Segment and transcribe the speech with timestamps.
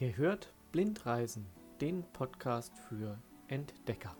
[0.00, 1.44] Ihr hört Blindreisen,
[1.82, 3.18] den Podcast für
[3.48, 4.16] Entdecker.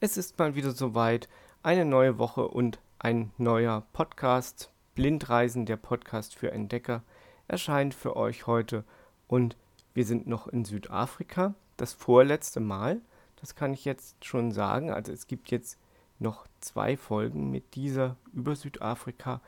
[0.00, 1.28] Es ist mal wieder soweit,
[1.64, 4.70] eine neue Woche und ein neuer Podcast.
[4.94, 7.02] Blindreisen, der Podcast für Entdecker,
[7.48, 8.84] erscheint für euch heute
[9.26, 9.56] und
[9.94, 11.54] wir sind noch in Südafrika.
[11.76, 13.00] Das vorletzte Mal,
[13.40, 14.92] das kann ich jetzt schon sagen.
[14.92, 15.78] Also es gibt jetzt
[16.20, 19.40] noch zwei Folgen mit dieser über Südafrika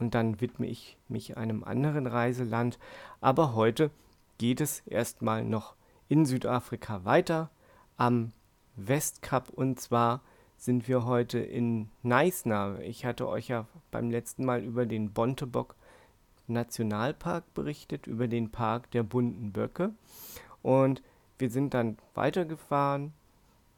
[0.00, 2.76] und dann widme ich mich einem anderen Reiseland.
[3.20, 3.92] Aber heute
[4.38, 5.76] geht es erstmal noch
[6.08, 7.50] in Südafrika weiter.
[7.96, 8.32] Am
[8.76, 9.50] Westcup.
[9.50, 10.22] Und zwar
[10.56, 12.78] sind wir heute in Neisner.
[12.80, 15.74] Ich hatte euch ja beim letzten Mal über den Bontebok
[16.46, 19.94] Nationalpark berichtet, über den Park der bunten Böcke.
[20.62, 21.02] Und
[21.38, 23.12] wir sind dann weitergefahren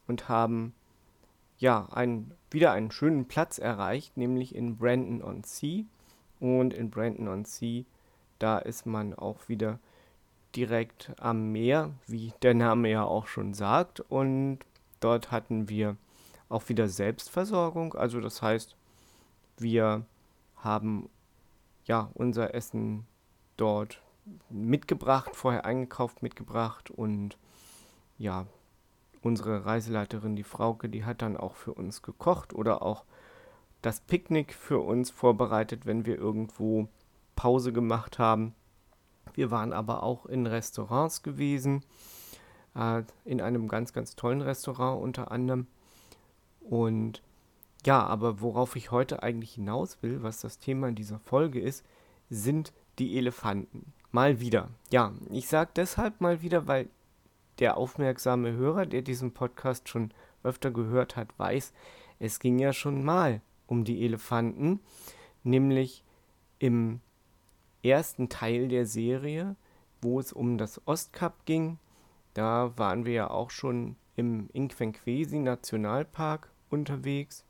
[0.07, 0.73] und haben
[1.57, 5.85] ja ein, wieder einen schönen Platz erreicht, nämlich in Brandon on Sea.
[6.39, 7.85] Und in Brandon on Sea
[8.39, 9.79] da ist man auch wieder
[10.55, 13.99] direkt am Meer, wie der Name ja auch schon sagt.
[13.99, 14.59] Und
[15.05, 15.97] Dort hatten wir
[16.49, 17.93] auch wieder Selbstversorgung.
[17.93, 18.75] Also das heißt,
[19.59, 20.03] wir
[20.55, 21.09] haben
[21.83, 23.05] ja unser Essen
[23.55, 24.01] dort
[24.49, 27.37] mitgebracht, vorher eingekauft, mitgebracht und
[28.17, 28.47] ja,
[29.21, 33.05] unsere Reiseleiterin, die Frauke, die hat dann auch für uns gekocht oder auch
[33.83, 36.87] das Picknick für uns vorbereitet, wenn wir irgendwo
[37.35, 38.55] Pause gemacht haben.
[39.35, 41.85] Wir waren aber auch in Restaurants gewesen
[42.75, 45.67] äh, in einem ganz, ganz tollen Restaurant unter anderem.
[46.61, 47.21] Und
[47.85, 51.85] ja, aber worauf ich heute eigentlich hinaus will, was das Thema in dieser Folge ist,
[52.29, 53.93] sind die Elefanten.
[54.11, 54.69] Mal wieder.
[54.91, 56.87] Ja, ich sage deshalb mal wieder, weil
[57.59, 60.11] der aufmerksame Hörer, der diesen Podcast schon
[60.43, 61.73] öfter gehört hat, weiß,
[62.19, 64.79] es ging ja schon mal um die Elefanten,
[65.43, 66.03] nämlich
[66.59, 67.01] im
[67.83, 69.55] ersten Teil der Serie,
[70.01, 71.77] wo es um das Ostkap ging,
[72.35, 77.45] da waren wir ja auch schon im Inquenquesi Nationalpark unterwegs,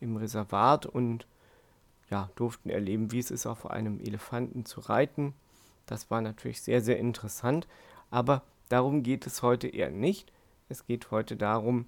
[0.00, 1.26] im Reservat und
[2.08, 5.34] ja, durften erleben, wie es ist, auf einem Elefanten zu reiten.
[5.86, 7.66] Das war natürlich sehr, sehr interessant,
[8.10, 10.32] aber darum geht es heute eher nicht.
[10.68, 11.86] Es geht heute darum,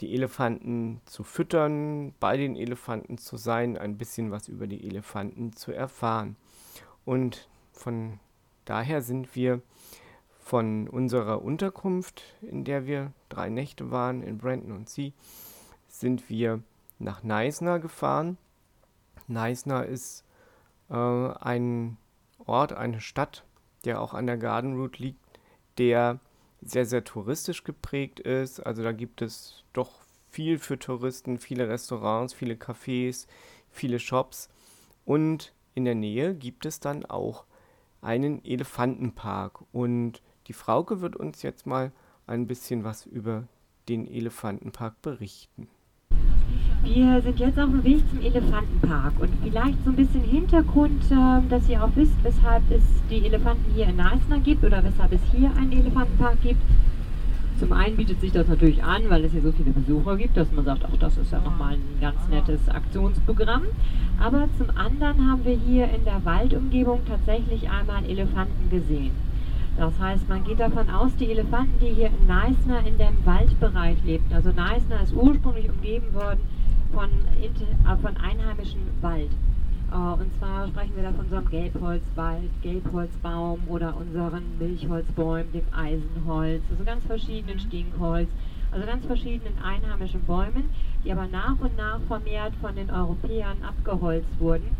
[0.00, 5.54] die Elefanten zu füttern, bei den Elefanten zu sein, ein bisschen was über die Elefanten
[5.56, 6.36] zu erfahren.
[7.04, 8.20] Und von
[8.64, 9.60] daher sind wir
[10.50, 15.12] von unserer Unterkunft, in der wir drei Nächte waren, in Brandon und Sea,
[15.86, 16.60] sind wir
[16.98, 18.36] nach Neisner gefahren.
[19.28, 20.24] Neisner ist
[20.88, 21.98] äh, ein
[22.44, 23.44] Ort, eine Stadt,
[23.84, 25.20] der auch an der Garden Route liegt,
[25.78, 26.18] der
[26.60, 28.58] sehr, sehr touristisch geprägt ist.
[28.58, 30.00] Also da gibt es doch
[30.30, 33.28] viel für Touristen, viele Restaurants, viele Cafés,
[33.70, 34.48] viele Shops.
[35.04, 37.44] Und in der Nähe gibt es dann auch
[38.00, 39.60] einen Elefantenpark.
[39.70, 41.92] Und die Frauke wird uns jetzt mal
[42.26, 43.44] ein bisschen was über
[43.88, 45.68] den Elefantenpark berichten.
[46.82, 51.48] Wir sind jetzt auf dem Weg zum Elefantenpark und vielleicht so ein bisschen Hintergrund, ähm,
[51.50, 55.20] dass ihr auch wisst, weshalb es die Elefanten hier in Neisner gibt oder weshalb es
[55.30, 56.62] hier einen Elefantenpark gibt.
[57.58, 60.50] Zum einen bietet sich das natürlich an, weil es hier so viele Besucher gibt, dass
[60.52, 63.64] man sagt, ach, das ist ja nochmal ein ganz nettes Aktionsprogramm.
[64.18, 69.10] Aber zum anderen haben wir hier in der Waldumgebung tatsächlich einmal Elefanten gesehen.
[69.80, 73.96] Das heißt, man geht davon aus, die Elefanten, die hier in Neisner in dem Waldbereich
[74.04, 76.40] lebten, also Neisner ist ursprünglich umgeben worden
[76.92, 79.30] von, äh, von einheimischem Wald.
[79.90, 86.62] Äh, und zwar sprechen wir da von unserem Gelbholzwald, Gelbholzbaum oder unseren Milchholzbäumen, dem Eisenholz,
[86.70, 88.28] also ganz verschiedenen Stinkholz,
[88.72, 90.64] also ganz verschiedenen einheimischen Bäumen,
[91.06, 94.76] die aber nach und nach vermehrt von den Europäern abgeholzt wurden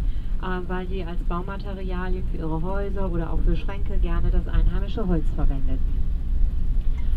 [0.69, 5.25] weil die als Baumaterialien für ihre Häuser oder auch für Schränke gerne das einheimische Holz
[5.35, 6.01] verwendeten.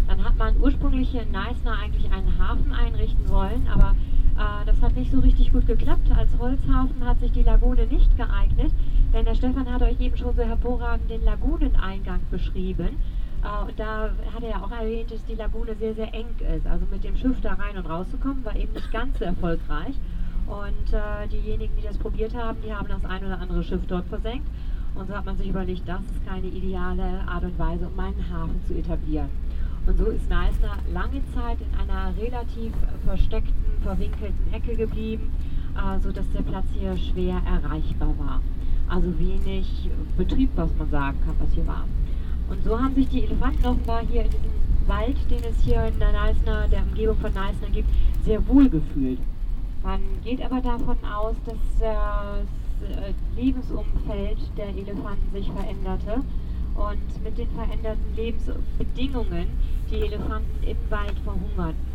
[0.07, 3.95] Dann hat man ursprünglich hier in Neisner eigentlich einen Hafen einrichten wollen, aber
[4.37, 6.09] Äh, das hat nicht so richtig gut geklappt.
[6.17, 8.71] Als Holzhafen hat sich die Lagune nicht geeignet,
[9.13, 12.97] denn der Stefan hat euch eben schon so hervorragend den Laguneneingang beschrieben.
[13.43, 16.65] Uh, und da hat er ja auch erwähnt, dass die Lagune sehr, sehr eng ist.
[16.65, 19.95] Also mit dem Schiff da rein und rauszukommen, war eben nicht ganz so erfolgreich.
[20.47, 24.05] Und uh, diejenigen, die das probiert haben, die haben das ein oder andere Schiff dort
[24.07, 24.47] versenkt.
[24.95, 28.29] Und so hat man sich überlegt, das ist keine ideale Art und Weise, um einen
[28.31, 29.29] Hafen zu etablieren.
[29.87, 32.73] Und so ist Neisner lange Zeit in einer relativ
[33.05, 35.31] versteckten, verwinkelten Ecke geblieben,
[35.75, 38.41] uh, sodass der Platz hier schwer erreichbar war.
[38.87, 41.85] Also wenig Betrieb, was man sagen kann, was hier war.
[42.49, 45.99] Und so haben sich die Elefanten offenbar hier in diesem Wald, den es hier in
[45.99, 47.89] der, Neisner, der Umgebung von Neisner gibt,
[48.25, 49.19] sehr wohl gefühlt.
[49.83, 56.23] Man geht aber davon aus, dass das äh, Lebensumfeld der Elefanten sich veränderte.
[56.75, 59.47] Und mit den veränderten Lebensbedingungen
[59.91, 61.93] die Elefanten im Wald verhungerten.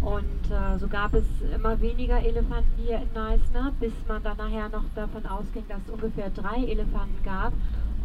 [0.00, 4.68] Und äh, so gab es immer weniger Elefanten hier in Neisner, bis man dann nachher
[4.68, 7.52] noch davon ausging, dass es ungefähr drei Elefanten gab.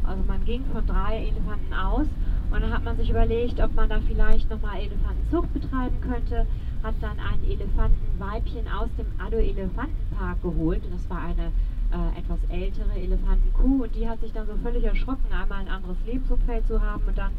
[0.04, 2.08] Also man ging von drei Elefanten aus
[2.54, 6.46] und dann hat man sich überlegt, ob man da vielleicht nochmal Elefantenzucht betreiben könnte,
[6.84, 10.86] hat dann ein Elefantenweibchen aus dem Ado-Elefantenpark geholt.
[10.86, 11.52] Und das war eine
[11.92, 15.98] äh, etwas ältere Elefantenkuh und die hat sich dann so völlig erschrocken, einmal ein anderes
[16.06, 17.32] Lebensumfeld zu haben und dann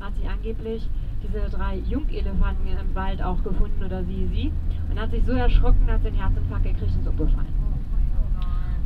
[0.00, 0.88] hat sie angeblich
[1.22, 4.52] diese drei Jungelefanten im Wald auch gefunden oder sie sie
[4.90, 7.54] und hat sich so erschrocken, hat sie einen Herzinfarkt gekriegt und ist umgefallen.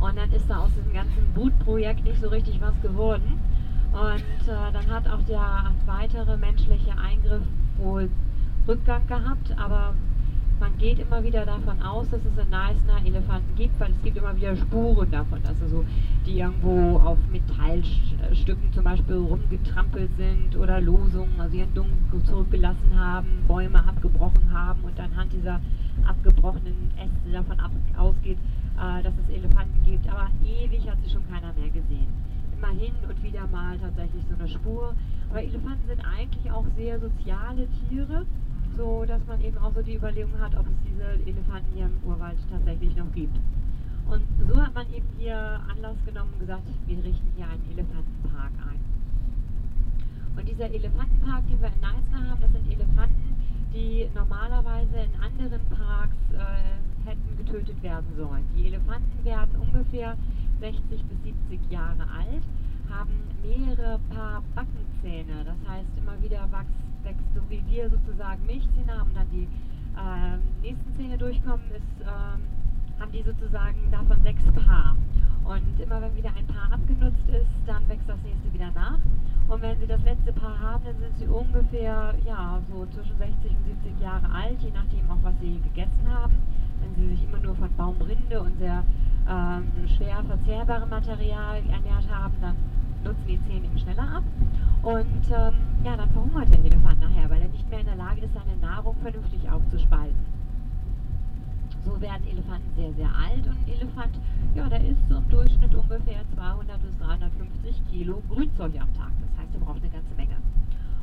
[0.01, 3.39] Und dann ist da aus diesem ganzen Bootprojekt nicht so richtig was geworden.
[3.95, 7.43] Und äh, dann hat auch der weitere menschliche Eingriff
[7.79, 8.11] wohl
[8.67, 9.95] Rückgang gehabt, aber
[10.59, 14.17] man geht immer wieder davon aus, dass es in Neisner Elefanten gibt, weil es gibt
[14.17, 15.85] immer wieder Spuren davon, dass sie so,
[16.27, 21.91] die irgendwo auf Metallstücken zum Beispiel rumgetrampelt sind oder Losungen, also ihren Dung
[22.25, 25.61] zurückgelassen haben, Bäume abgebrochen haben und anhand dieser
[26.05, 28.39] abgebrochenen Äste davon ab, ausgeht,
[28.77, 30.09] äh, dass es Elefanten gibt.
[30.09, 32.09] Aber ewig hat sie schon keiner mehr gesehen.
[32.65, 34.95] Immer hin und wieder mal tatsächlich so eine Spur.
[35.29, 38.25] Aber Elefanten sind eigentlich auch sehr soziale Tiere,
[38.79, 42.11] so dass man eben auch so die Überlegung hat, ob es diese Elefanten hier im
[42.11, 43.37] Urwald tatsächlich noch gibt.
[44.09, 48.53] Und so hat man eben hier Anlass genommen und gesagt, wir richten hier einen Elefantenpark
[48.73, 48.81] ein.
[50.39, 53.34] Und dieser Elefantenpark, den wir in Neisner haben, das sind Elefanten,
[53.75, 58.47] die normalerweise in anderen Parks äh, hätten getötet werden sollen.
[58.57, 60.17] Die Elefanten werden ungefähr
[60.61, 62.43] 60 bis 70 Jahre alt,
[62.89, 63.13] haben
[63.43, 69.11] mehrere Paar Backenzähne, das heißt immer wieder wächst, wächst so wie wir sozusagen Milchzähne haben,
[69.15, 69.49] dann die
[69.97, 72.64] äh, nächsten Zähne durchkommen, ist, äh,
[73.01, 74.97] haben die sozusagen davon sechs Paar.
[75.45, 78.99] Und immer wenn wieder ein Paar abgenutzt ist, dann wächst das nächste wieder nach.
[79.47, 83.51] Und wenn sie das letzte Paar haben, dann sind sie ungefähr ja, so zwischen 60
[83.51, 86.35] und 70 Jahre alt, je nachdem auch, was sie gegessen haben.
[86.81, 88.83] Wenn sie sich immer nur von Baumrinde und sehr
[89.29, 92.57] ähm, schwer verzehrbarem Material ernährt haben, dann
[93.05, 94.25] nutzen die Zähne eben schneller ab.
[94.83, 95.55] Und ähm,
[95.85, 98.57] ja, dann verhungert der Elefant nachher, weil er nicht mehr in der Lage ist, seine
[98.61, 100.34] Nahrung vernünftig aufzuspalten.
[101.85, 104.19] So werden Elefanten sehr, sehr alt und ein Elefant,
[104.55, 109.13] ja, der isst so im Durchschnitt ungefähr 200 bis 350 Kilo Grünzeug am Tag.
[109.21, 110.37] Das heißt, er braucht eine ganze Menge.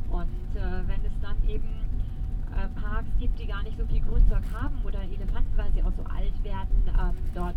[0.10, 1.70] Und äh, wenn es dann eben
[2.58, 5.94] äh, Parks gibt, die gar nicht so viel Grünzeug haben oder Elefanten, weil sie auch
[5.96, 7.56] so alt werden, ähm, dort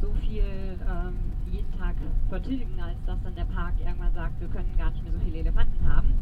[0.00, 1.16] so viel ähm,
[1.50, 1.96] jeden Tag
[2.28, 5.38] vertilgen, als dass dann der Park irgendwann sagt, wir können gar nicht mehr so viele
[5.38, 6.12] Elefanten haben,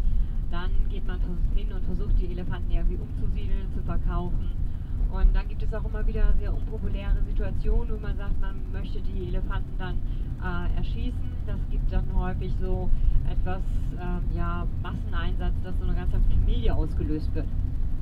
[0.51, 1.21] dann geht man
[1.55, 4.66] hin und versucht die Elefanten irgendwie umzusiedeln, zu verkaufen
[5.13, 9.01] und dann gibt es auch immer wieder sehr unpopuläre Situationen, wo man sagt, man möchte
[9.01, 9.97] die Elefanten dann
[10.43, 11.33] äh, erschießen.
[11.47, 12.91] Das gibt dann häufig so
[13.31, 13.61] etwas
[14.01, 17.47] ähm, ja, Masseneinsatz, dass so eine ganze Familie ausgelöst wird,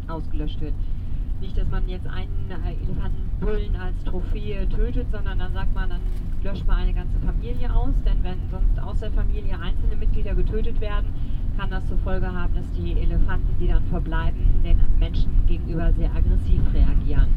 [0.08, 0.74] ausgelöscht wird.
[1.40, 6.00] Nicht, dass man jetzt einen äh, Elefantenbullen als Trophäe tötet, sondern dann sagt man, dann
[6.42, 10.80] löscht man eine ganze Familie aus, denn wenn sonst aus der Familie einzelne Mitglieder getötet
[10.80, 11.08] werden,
[11.56, 16.10] kann das zur Folge haben, dass die Elefanten, die dann verbleiben, den Menschen gegenüber sehr
[16.14, 17.28] aggressiv reagieren.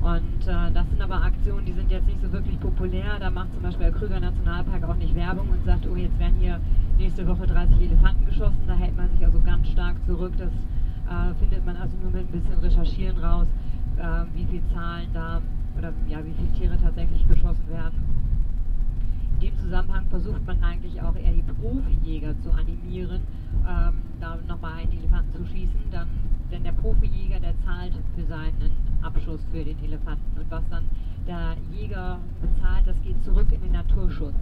[0.00, 3.18] Und äh, das sind aber Aktionen, die sind jetzt nicht so wirklich populär.
[3.18, 6.34] Da macht zum Beispiel der Krüger Nationalpark auch nicht Werbung und sagt, oh, jetzt werden
[6.38, 6.60] hier
[6.98, 8.60] nächste Woche 30 Elefanten geschossen.
[8.66, 10.32] Da hält man sich also ganz stark zurück.
[10.36, 13.46] Das äh, findet man also nur mit ein bisschen Recherchieren raus,
[13.96, 15.40] äh, wie viele Zahlen da
[15.78, 18.13] oder ja, wie viele Tiere tatsächlich geschossen werden
[19.74, 23.22] Zusammenhang versucht man eigentlich auch eher die Profijäger zu animieren,
[23.68, 25.90] ähm, da nochmal einen Elefanten zu schießen.
[25.90, 26.06] Dann,
[26.52, 28.70] denn der Profijäger, der zahlt für seinen
[29.02, 30.38] Abschuss für den Elefanten.
[30.38, 30.84] Und was dann
[31.26, 34.36] der Jäger bezahlt, das geht zurück in den Naturschutz.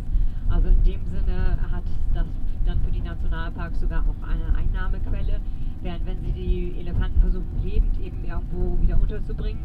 [0.50, 2.26] Also in dem Sinne hat das
[2.66, 5.40] dann für die Nationalparks sogar auch eine Einnahmequelle,
[5.80, 9.62] während wenn sie die Elefanten versuchen lebend eben irgendwo wieder unterzubringen,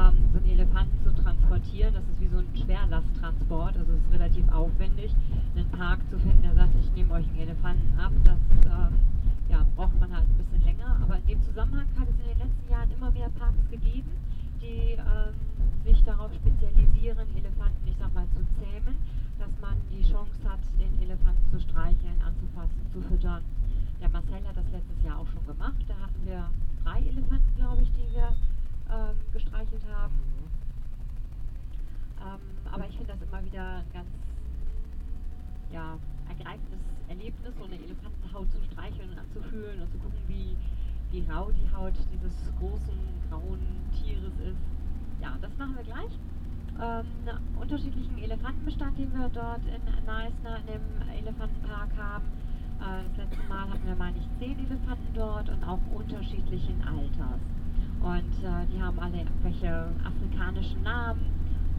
[0.00, 1.94] ähm, so einen Elefanten zu transportieren.
[1.94, 5.14] Das ist wie so ein Schwerlasttransport, also es ist relativ aufwendig,
[5.54, 8.12] einen Park zu finden, der sagt, ich nehme euch einen Elefanten ab.
[8.24, 8.94] Das ähm,
[9.48, 10.98] ja, braucht man halt ein bisschen länger.
[11.02, 14.10] Aber in dem Zusammenhang hat es in den letzten Jahren immer mehr Parks gegeben,
[14.60, 15.34] die ähm,
[15.84, 18.96] sich darauf spezialisieren, Elefanten, ich sag mal, zu zähmen,
[19.38, 23.42] dass man die Chance hat, den Elefanten zu streicheln, anzufassen, zu füttern.
[24.00, 25.80] Der Marcel hat das letztes Jahr auch schon gemacht.
[25.88, 26.48] Da hatten wir
[26.84, 28.32] drei Elefanten, glaube ich, die wir
[28.92, 30.14] ähm, gestreichelt haben.
[30.14, 30.50] Mhm.
[32.20, 34.08] Ähm, aber ich finde das immer wieder ein ganz
[35.72, 40.56] ja, ergreifendes Erlebnis, so eine Elefantenhaut zu streicheln und anzufühlen und zu gucken, wie,
[41.10, 43.60] wie rau die Haut dieses großen grauen
[43.92, 44.62] Tieres ist.
[45.20, 46.18] Ja, das machen wir gleich.
[46.80, 47.06] Ähm,
[47.60, 52.24] unterschiedlichen Elefantenbestand, den wir dort in Neisner in dem Elefantenpark haben.
[52.80, 57.40] Äh, das letzte Mal hatten wir, meine ich, zehn Elefanten dort und auch unterschiedlichen Alters.
[58.02, 61.20] Und äh, die haben alle irgendwelche afrikanischen Namen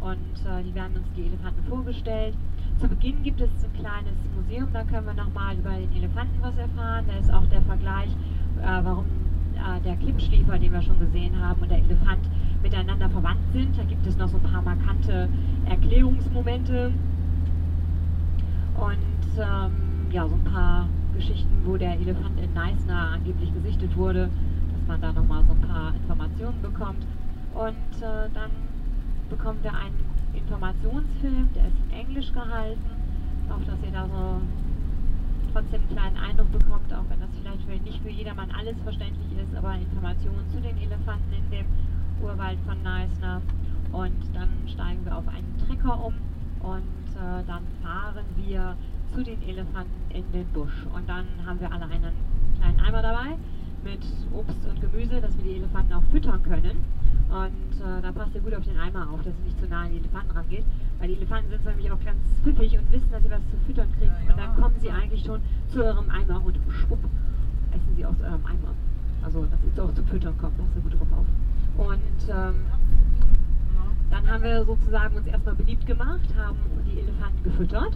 [0.01, 2.35] und äh, die werden uns die Elefanten vorgestellt.
[2.77, 6.55] Zu Beginn gibt es ein kleines Museum, da können wir nochmal über den Elefanten was
[6.57, 7.05] erfahren.
[7.07, 8.09] Da ist auch der Vergleich,
[8.61, 9.05] äh, warum
[9.55, 12.29] äh, der Klippschliefer, den wir schon gesehen haben, und der Elefant
[12.63, 13.77] miteinander verwandt sind.
[13.77, 15.29] Da gibt es noch so ein paar markante
[15.65, 16.91] Erklärungsmomente.
[18.75, 19.71] Und ähm,
[20.11, 24.29] ja, so ein paar Geschichten, wo der Elefant in Neisner angeblich gesichtet wurde,
[24.87, 27.05] man da nochmal so ein paar Informationen bekommt.
[27.53, 28.51] Und äh, dann
[29.29, 29.99] bekommen wir einen
[30.33, 32.81] Informationsfilm, der ist in Englisch gehalten.
[33.49, 34.41] Hoffe, dass ihr da so
[35.51, 39.31] trotzdem einen kleinen Eindruck bekommt, auch wenn das vielleicht für, nicht für jedermann alles verständlich
[39.37, 41.65] ist, aber Informationen zu den Elefanten in dem
[42.23, 43.41] Urwald von Neisner.
[43.91, 46.13] Und dann steigen wir auf einen Trecker um
[46.61, 48.77] und äh, dann fahren wir
[49.13, 50.85] zu den Elefanten in den Busch.
[50.95, 52.13] Und dann haben wir alle einen
[52.57, 53.35] kleinen Eimer dabei
[53.83, 54.01] mit
[54.33, 56.77] Obst und Gemüse, dass wir die Elefanten auch füttern können.
[57.29, 59.83] Und äh, da passt ihr gut auf den Eimer auf, dass ihr nicht zu nah
[59.83, 60.65] an die Elefanten rangeht.
[60.99, 63.87] Weil die Elefanten sind nämlich auch ganz pfiffig und wissen, dass sie was zu füttern
[63.97, 64.13] kriegen.
[64.29, 66.99] Und dann kommen sie eigentlich schon zu eurem Eimer und schwupp,
[67.71, 68.73] essen sie aus eurem Eimer.
[69.23, 71.87] Also, dass ihr auch zu füttern kommt, passt ihr gut drauf auf.
[71.87, 72.55] Und ähm,
[74.09, 77.93] dann haben wir sozusagen uns erstmal beliebt gemacht, haben die Elefanten gefüttert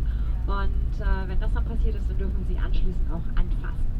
[0.47, 3.94] und äh, wenn das dann passiert ist, dann dürfen Sie anschließend auch anfassen.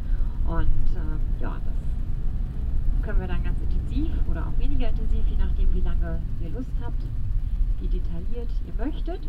[0.48, 5.74] Und äh, ja, das können wir dann ganz intensiv oder auch weniger intensiv, je nachdem,
[5.74, 7.02] wie lange ihr Lust habt,
[7.80, 9.22] wie detailliert ihr möchtet.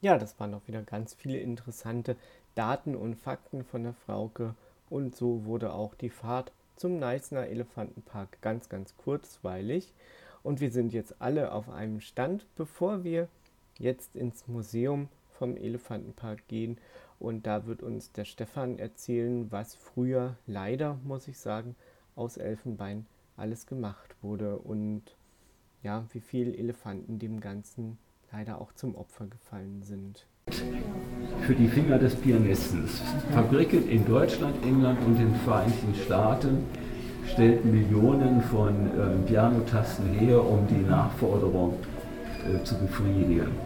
[0.00, 2.16] Ja, das waren auch wieder ganz viele interessante
[2.54, 4.54] Daten und Fakten von der Frauke.
[4.88, 9.92] Und so wurde auch die Fahrt zum Neisner Elefantenpark ganz, ganz kurzweilig.
[10.42, 13.28] Und wir sind jetzt alle auf einem Stand, bevor wir
[13.78, 16.78] jetzt ins Museum vom Elefantenpark gehen
[17.18, 21.74] und da wird uns der Stefan erzählen, was früher leider, muss ich sagen,
[22.14, 23.06] aus Elfenbein
[23.36, 25.02] alles gemacht wurde und
[25.82, 27.98] ja, wie viele Elefanten dem Ganzen
[28.32, 30.26] leider auch zum Opfer gefallen sind.
[31.42, 32.86] Für die Finger des Pianisten.
[33.32, 36.64] Fabriken in Deutschland, England und den Vereinigten Staaten
[37.26, 41.74] stellten Millionen von äh, Pianotasten her, um die Nachforderung
[42.46, 43.65] äh, zu befriedigen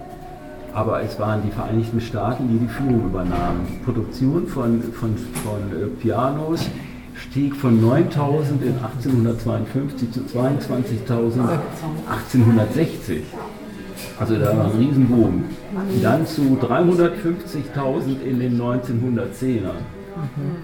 [0.74, 3.66] aber es waren die Vereinigten Staaten, die die Führung übernahmen.
[3.70, 6.68] Die Produktion von, von, von äh, Pianos
[7.14, 11.58] stieg von 9000 in 1852 zu 22.000
[12.08, 13.22] 1860.
[14.18, 15.44] Also da war ein Riesenboom.
[16.02, 19.99] Dann zu 350.000 in den 1910ern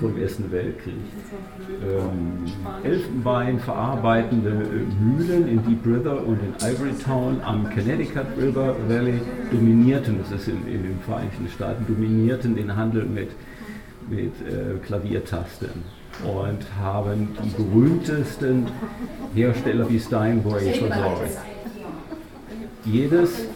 [0.01, 0.95] vom Ersten Weltkrieg.
[1.83, 2.45] Ähm,
[2.83, 4.51] Elfenbein verarbeitende
[5.01, 10.49] Mühlen in Deep River und in Ivory Town am Connecticut River Valley dominierten, das ist
[10.49, 13.31] in, in den Vereinigten Staaten, dominierten den Handel mit,
[14.09, 15.71] mit äh, Klaviertasten
[16.25, 18.67] und haben die berühmtesten
[19.35, 21.39] Hersteller wie Steinway versorgt.
[22.85, 23.47] Jedes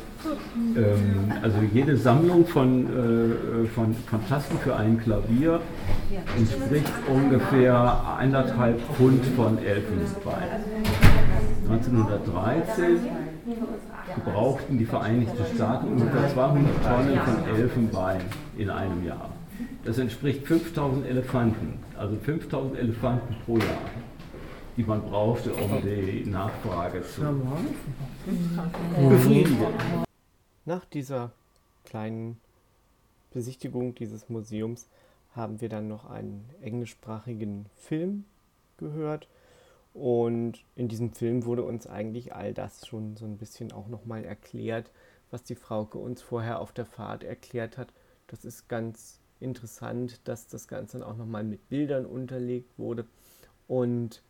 [0.76, 5.60] ähm, also jede Sammlung von, äh, von, von Tasten für ein Klavier
[6.36, 10.48] entspricht ungefähr eineinhalb Pfund von Elfenbein.
[11.68, 12.98] 1913
[14.14, 18.20] gebrauchten die Vereinigten Staaten ungefähr 200 Tonnen von Elfenbein
[18.56, 19.30] in einem Jahr.
[19.84, 23.66] Das entspricht 5000 Elefanten, also 5000 Elefanten pro Jahr,
[24.76, 27.22] die man brauchte, um die Nachfrage zu
[29.08, 29.66] befriedigen.
[30.70, 31.32] Nach dieser
[31.82, 32.40] kleinen
[33.32, 34.88] Besichtigung dieses Museums
[35.32, 38.24] haben wir dann noch einen englischsprachigen Film
[38.76, 39.26] gehört.
[39.94, 44.24] Und in diesem Film wurde uns eigentlich all das schon so ein bisschen auch nochmal
[44.24, 44.92] erklärt,
[45.32, 47.92] was die Frauke uns vorher auf der Fahrt erklärt hat.
[48.28, 53.08] Das ist ganz interessant, dass das Ganze dann auch nochmal mit Bildern unterlegt wurde.
[53.66, 54.22] Und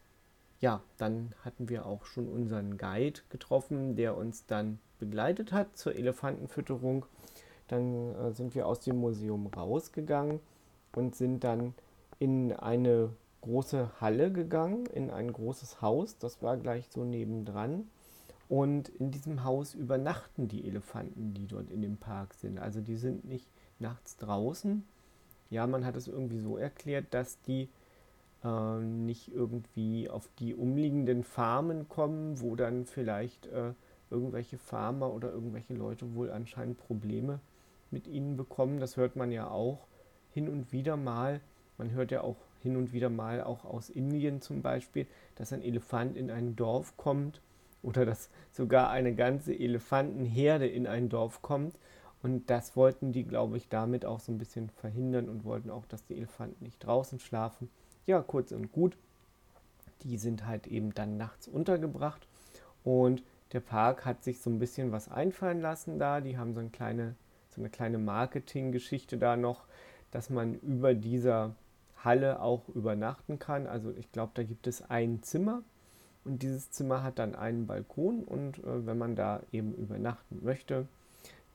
[0.62, 5.96] ja, dann hatten wir auch schon unseren Guide getroffen, der uns dann begleitet hat zur
[5.96, 7.06] Elefantenfütterung.
[7.66, 10.38] Dann äh, sind wir aus dem Museum rausgegangen
[10.94, 11.74] und sind dann
[12.18, 16.18] in eine große Halle gegangen, in ein großes Haus.
[16.18, 17.88] Das war gleich so nebendran.
[18.48, 22.58] Und in diesem Haus übernachten die Elefanten, die dort in dem Park sind.
[22.58, 24.84] Also die sind nicht nachts draußen.
[25.50, 27.68] Ja, man hat es irgendwie so erklärt, dass die
[28.44, 33.72] äh, nicht irgendwie auf die umliegenden Farmen kommen, wo dann vielleicht äh,
[34.10, 37.40] irgendwelche Farmer oder irgendwelche Leute wohl anscheinend Probleme
[37.90, 38.80] mit ihnen bekommen.
[38.80, 39.86] Das hört man ja auch
[40.32, 41.40] hin und wieder mal.
[41.78, 45.62] Man hört ja auch hin und wieder mal auch aus Indien zum Beispiel, dass ein
[45.62, 47.40] Elefant in ein Dorf kommt
[47.82, 51.74] oder dass sogar eine ganze Elefantenherde in ein Dorf kommt.
[52.22, 55.86] Und das wollten die, glaube ich, damit auch so ein bisschen verhindern und wollten auch,
[55.86, 57.70] dass die Elefanten nicht draußen schlafen.
[58.06, 58.98] Ja, kurz und gut.
[60.02, 62.26] Die sind halt eben dann nachts untergebracht.
[62.84, 66.20] Und der Park hat sich so ein bisschen was einfallen lassen da.
[66.20, 67.16] Die haben so eine kleine,
[67.48, 69.64] so eine kleine Marketinggeschichte da noch,
[70.10, 71.54] dass man über dieser
[72.04, 73.66] Halle auch übernachten kann.
[73.66, 75.62] Also ich glaube, da gibt es ein Zimmer
[76.24, 80.86] und dieses Zimmer hat dann einen Balkon und äh, wenn man da eben übernachten möchte,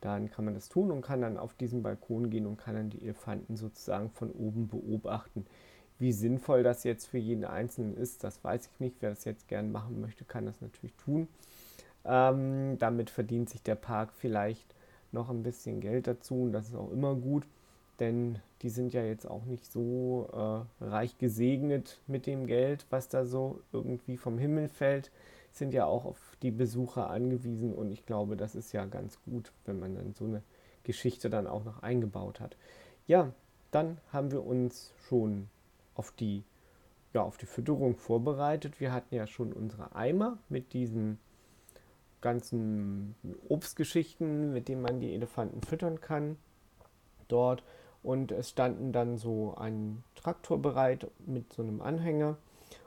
[0.00, 2.90] dann kann man das tun und kann dann auf diesen Balkon gehen und kann dann
[2.90, 5.46] die Elefanten sozusagen von oben beobachten.
[5.98, 8.96] Wie sinnvoll das jetzt für jeden Einzelnen ist, das weiß ich nicht.
[9.00, 11.26] Wer das jetzt gern machen möchte, kann das natürlich tun.
[12.06, 14.74] Ähm, damit verdient sich der Park vielleicht
[15.12, 17.46] noch ein bisschen Geld dazu und das ist auch immer gut
[18.00, 20.28] denn die sind ja jetzt auch nicht so
[20.80, 25.10] äh, reich gesegnet mit dem Geld, was da so irgendwie vom Himmel fällt,
[25.52, 29.52] sind ja auch auf die Besucher angewiesen und ich glaube, das ist ja ganz gut,
[29.64, 30.42] wenn man dann so eine
[30.82, 32.56] Geschichte dann auch noch eingebaut hat.
[33.06, 33.32] Ja,
[33.70, 35.48] dann haben wir uns schon
[35.94, 36.44] auf die,
[37.14, 38.80] ja, auf die Fütterung vorbereitet.
[38.80, 41.18] Wir hatten ja schon unsere Eimer mit diesen
[42.26, 43.14] ganzen
[43.48, 46.36] Obstgeschichten, mit denen man die Elefanten füttern kann.
[47.28, 47.62] Dort
[48.02, 52.36] und es standen dann so ein Traktor bereit mit so einem Anhänger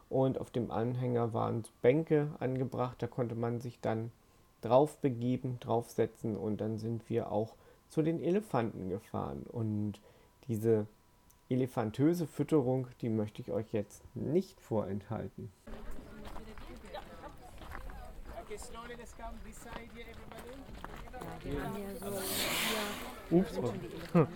[0.10, 4.12] und auf dem Anhänger waren Bänke angebracht, da konnte man sich dann
[4.60, 7.56] drauf begeben, draufsetzen und dann sind wir auch
[7.88, 10.02] zu den Elefanten gefahren und
[10.50, 10.86] diese
[11.50, 15.50] elefantöse Fütterung, die möchte ich euch jetzt nicht vorenthalten.
[23.32, 23.60] Ups.
[24.14, 24.28] Das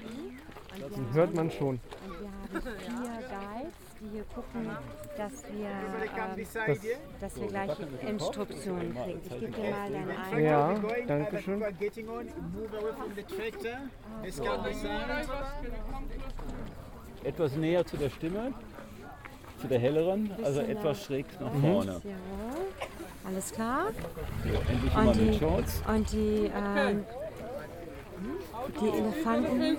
[1.14, 1.80] hört man schon.
[2.06, 4.70] Und wir haben vier Guides, die hier gucken,
[5.18, 6.80] dass wir, ähm, das,
[7.20, 7.72] dass wir gleich
[8.08, 9.22] Instruktionen kriegen.
[9.24, 10.44] Ich gebe dir mal deinen Einwand.
[10.44, 11.64] Ja, danke schön.
[17.24, 18.54] Etwas näher zu der Stimme,
[19.62, 22.02] zu der helleren, also etwas schräg nach vorne.
[22.04, 22.16] Ja,
[23.26, 23.88] alles klar.
[24.96, 25.40] Und die,
[25.88, 27.06] und die, ähm,
[28.82, 29.78] die Elefanten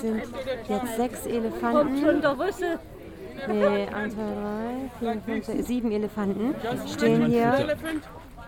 [0.00, 0.22] sind
[0.68, 2.22] jetzt sechs Elefanten.
[3.48, 6.54] Nee, eins, zwei, drei, vier, fünf, sechs, sieben Elefanten
[6.86, 7.76] stehen hier,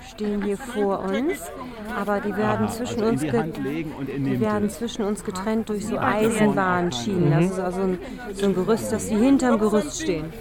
[0.09, 1.51] stehen hier vor uns.
[1.94, 5.98] Aber die werden zwischen also uns die die den werden zwischen uns getrennt durch so
[5.98, 7.31] Eisenbahnschienen.
[7.31, 7.98] Das ist also ein,
[8.33, 10.33] so ein Gerüst, dass die hinterm Gerüst stehen.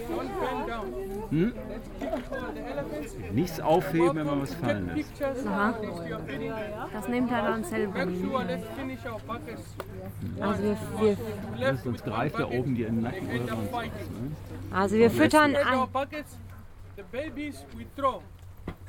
[3.32, 5.22] Nichts aufheben, wenn man was fallen lässt.
[5.48, 5.76] Aha.
[6.94, 8.00] Das nimmt er dann selber.
[10.40, 11.18] Also wir,
[11.58, 13.84] wir, Sonst greift er oben dir in den Nacken oder sonst was.
[13.86, 14.32] Ne?
[14.72, 15.88] also wir füttern ein,
[16.96, 18.22] the babies we throw,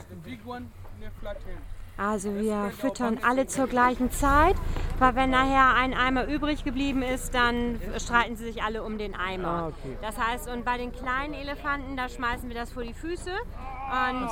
[0.08, 1.77] the big one in a flat hand.
[1.98, 4.54] Also wir füttern alle zur gleichen Zeit,
[4.98, 9.14] weil wenn nachher ein Eimer übrig geblieben ist, dann streiten sie sich alle um den
[9.14, 9.48] Eimer.
[9.48, 9.96] Ah, okay.
[10.00, 14.28] Das heißt, und bei den kleinen Elefanten, da schmeißen wir das vor die Füße und,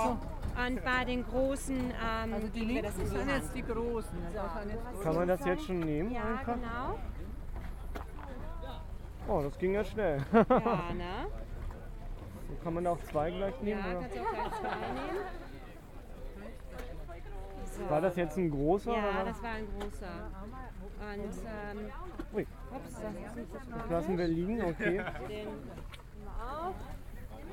[0.66, 3.44] und bei den großen ähm, geben wir das in die Hand.
[3.54, 4.18] die großen.
[5.02, 6.54] Kann man das jetzt schon nehmen Ja, einfach?
[6.54, 6.98] genau.
[9.28, 10.20] Oh, das ging ja schnell.
[10.32, 10.40] Ja,
[10.94, 11.26] ne?
[12.62, 13.80] Kann man auch zwei gleich nehmen?
[13.80, 14.00] Ja, oder?
[14.02, 15.45] kannst du auch gleich zwei nehmen.
[17.88, 18.92] War das jetzt ein großer?
[18.92, 20.30] Ja, das war ein großer.
[20.98, 21.92] Und ähm,
[22.34, 25.04] Ui, ups, das ist nicht das lassen wir liegen, okay.
[25.28, 25.48] Den
[26.46, 26.74] auf.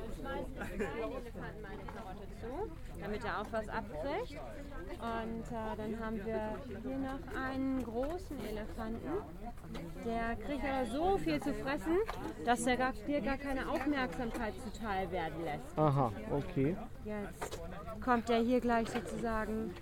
[0.04, 4.40] Und schmeißen den Elefanten mal eine Karotte zu, damit er auch was abkriegt.
[5.00, 9.10] Und äh, dann haben wir hier noch einen großen Elefanten.
[10.04, 11.98] Der kriegt aber so viel zu fressen,
[12.44, 15.78] dass er gar, dir gar keine Aufmerksamkeit zuteil werden lässt.
[15.78, 16.76] Aha, okay.
[17.04, 17.60] Jetzt
[18.02, 19.74] kommt der hier gleich sozusagen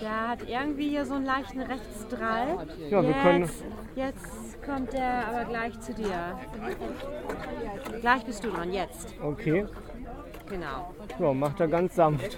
[0.00, 2.66] Der hat irgendwie hier so einen leichten Rechtsdrall.
[2.90, 6.38] Ja, wir können- jetzt, jetzt kommt er aber gleich zu dir.
[8.00, 9.14] Gleich bist du dran, jetzt.
[9.22, 9.66] Okay.
[10.48, 10.92] Genau.
[11.18, 12.36] Ja, macht er ganz sanft.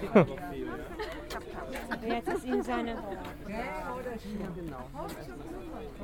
[2.07, 2.95] Jetzt ist ihm seine.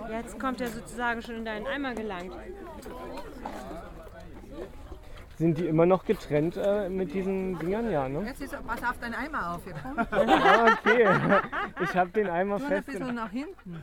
[0.10, 2.34] Jetzt kommt er sozusagen schon in deinen Eimer gelangt.
[5.38, 7.90] Sind die immer noch getrennt äh, mit diesen Dingern?
[7.90, 8.24] Ja, ne?
[8.26, 9.64] Jetzt ist, pass auf deinen Eimer auf.
[9.64, 9.98] Hier, komm.
[10.12, 11.42] Ah, okay.
[11.82, 12.86] Ich habe den Eimer ein fest.
[12.88, 13.82] bisschen nach hinten.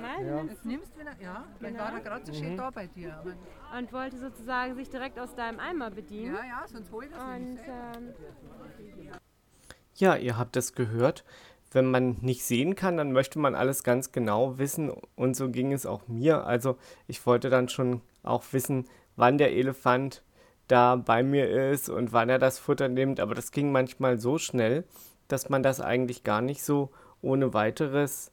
[0.00, 3.12] Nein, Jetzt nimmst du wieder, ja, dann war er gerade so schön da bei dir.
[3.18, 3.32] Aber,
[3.78, 6.34] Und wollte sozusagen sich direkt aus deinem Eimer bedienen.
[6.36, 7.64] ja, ja, sonst hol ich das Und nicht.
[7.66, 8.14] ähm,
[9.96, 11.24] Ja, ihr habt es gehört.
[11.74, 14.92] Wenn man nicht sehen kann, dann möchte man alles ganz genau wissen.
[15.16, 16.46] Und so ging es auch mir.
[16.46, 16.76] Also
[17.08, 20.22] ich wollte dann schon auch wissen, wann der Elefant
[20.68, 23.20] da bei mir ist und wann er das Futter nimmt.
[23.20, 24.84] Aber das ging manchmal so schnell,
[25.28, 28.30] dass man das eigentlich gar nicht so ohne weiteres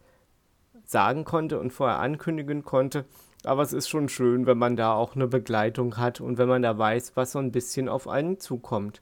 [0.86, 3.06] sagen konnte und vorher ankündigen konnte.
[3.43, 6.62] Aber es ist schon schön, wenn man da auch eine Begleitung hat und wenn man
[6.62, 9.01] da weiß, was so ein bisschen auf einen zukommt.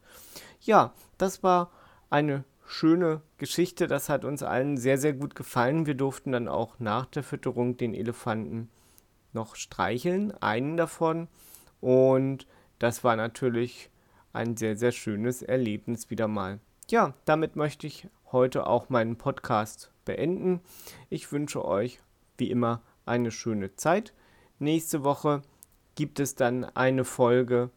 [0.62, 1.72] Ja, das war
[2.10, 3.88] eine schöne Geschichte.
[3.88, 5.88] Das hat uns allen sehr, sehr gut gefallen.
[5.88, 8.70] Wir durften dann auch nach der Fütterung den Elefanten
[9.34, 11.28] noch streicheln, einen davon.
[11.82, 12.46] Und
[12.78, 13.90] das war natürlich
[14.34, 16.60] ein sehr, sehr schönes Erlebnis wieder mal.
[16.90, 20.62] Ja, damit möchte ich heute auch meinen Podcast beenden.
[21.10, 22.00] Ich wünsche euch
[22.38, 24.14] wie immer eine schöne Zeit.
[24.60, 25.42] Nächste Woche
[25.96, 27.72] gibt es dann eine Folge,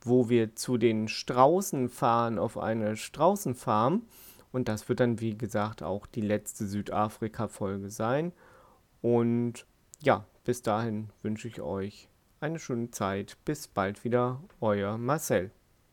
[0.00, 4.02] wo wir zu den Straußen fahren auf eine Straußenfarm.
[4.52, 8.32] Und das wird dann, wie gesagt, auch die letzte Südafrika-Folge sein.
[9.02, 9.66] Und
[10.00, 12.08] ja, bis dahin wünsche ich euch
[12.40, 13.36] eine schöne Zeit.
[13.44, 15.50] Bis bald wieder, euer Marcel.